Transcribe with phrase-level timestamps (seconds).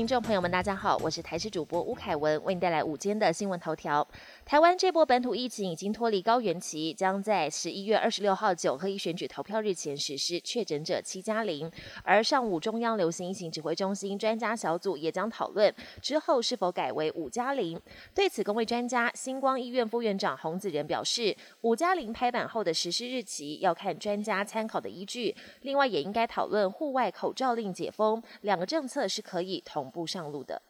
[0.00, 4.08] 听众朋友们，大家好，我是台视主播吴凯文，为你带来午间的新闻头条。
[4.46, 11.70] 台湾这波本土疫情已经脱离高原期，将在十一月二十六号九合一选举投票日前实施确诊者七加零。
[12.02, 17.78] 而上午中央流行疫情指挥中心专家小组也将讨论之后是否改为五加零。
[18.14, 30.62] 对此，公卫专家星光医院副院长洪子仁表示，五加零拍板后的实施日期要看专家参考的依据，另外也应该讨论户外口罩令解封，两个政策是可以同步上路的。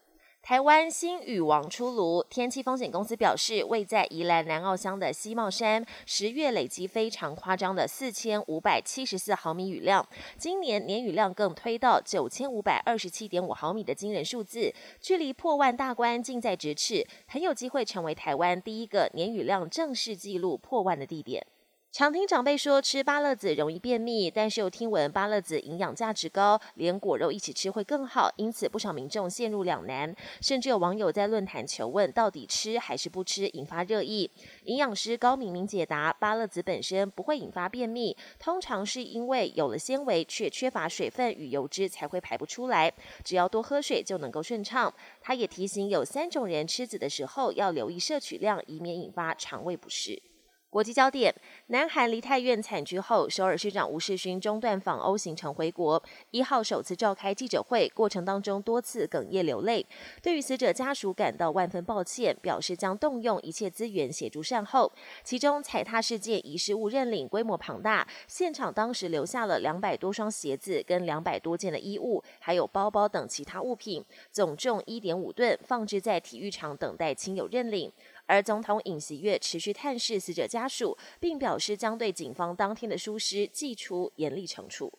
[0.43, 21.47] 台湾新雨王出炉，天气风险公司表示，位在宜兰南澳乡的西茂山，十月累积非常夸张的四千五百七十四毫米雨量，今年年雨量更推到九千五百二十七点五毫米的惊人数字，距离破万大关近在咫尺，很有机会成为台湾第一个年雨量正式纪录破万的地点。
[21.93, 34.31] 常听长辈说吃芭乐子容易便秘，但是又听闻芭乐子营养价值高，连果肉一起吃会更好，因此不少民众陷入两难，甚至有网友在论坛求问到底吃还是不吃，引发热议。
[34.67, 42.93] 营养师高明明解答，芭乐子本身不会引发便秘，通常是因为有了纤维却缺乏水分与油脂才会排不出来，
[43.25, 44.95] 只要多喝水就能够顺畅。
[45.21, 50.23] 他也提醒有三种人吃子的时候要留意摄取量，以免引发肠胃不适。
[50.71, 51.35] 国际焦点：
[51.67, 59.85] 南韩梨泰院惨剧后，首尔市长吴世勋中断访欧行程回国，一号首次召开记者会，过程当中多次哽咽流泪，
[60.23, 64.93] 对于死者家属感到万分抱歉，表示将动用一切资源协助善后。
[65.25, 77.93] 其中踩踏事件遗失物认领规模庞大，现场当时留下了两百多双鞋子跟两百多件的衣物，还有包包等其他物品，总重一点五吨，放置在体育场等待亲友认领。
[78.31, 84.93] 而总统尹锡悦持续探视死者家属，并表示将对警方当天的疏失寄出严厉惩处。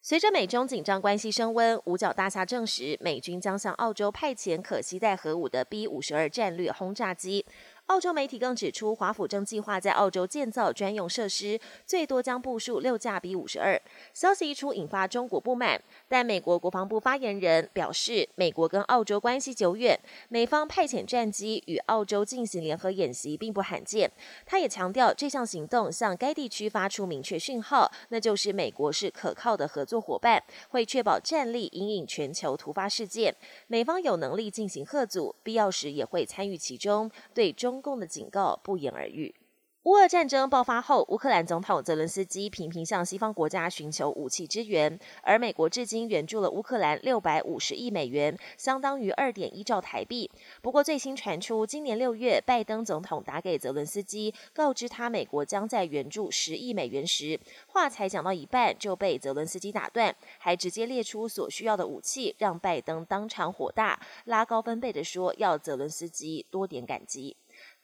[0.00, 7.44] 随着美中紧张关系升温，五角大厦证实，美军将向澳洲派遣可携带核武的 B 五十二战略轰炸机。
[7.86, 13.80] 澳洲媒体更指出，华府正计划在澳洲建造专用设施，最多将部署六架 B 五十二。
[14.12, 19.96] 消息一出，引发中国不满，但美国国防部发言人表示，美国跟澳洲关系久远，
[20.28, 24.10] 美方派遣战机与澳洲进行联合演习并不罕见。
[24.44, 33.32] 他也强调，这项行动向该地区发出明确讯号，那就是美国是可靠的合作伙伴，会确保战力引领全球突发事件，
[33.68, 37.75] 美方有能力进行贺阻，必要时也会参与其中，对中。
[37.76, 39.34] 中共的警告不言而喻。
[39.82, 50.28] 乌俄战争爆发后，乌克兰总统泽伦斯基频频向西方国家寻求武器支援，而美国至今援助了乌克兰六百五十亿美元，相当于二点一兆台币。
[50.60, 57.38] 不过，最新传出，今年六月，拜登总统打给泽伦斯基，告知他美国将在援助十亿美元时，
[57.68, 67.36] 话才讲到一半就被泽伦斯基打断，还直接列出所需要的武器，让拜登当场火大，拉高分贝的说要泽伦斯基多点感激。